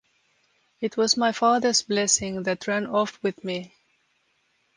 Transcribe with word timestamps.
It 0.79 0.97
was 0.97 1.15
my 1.15 1.31
father’s 1.31 1.83
blessing 1.83 2.41
that 2.41 2.65
ran 2.65 2.87
off 2.87 3.21
with 3.21 3.43
me’. 3.43 3.75